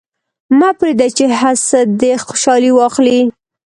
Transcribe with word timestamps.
مه 0.57 0.69
پرېږده 0.77 1.07
چې 1.17 1.25
حسد 1.41 1.87
دې 2.01 2.13
خوشحالي 2.25 2.71
واخلي. 2.73 3.19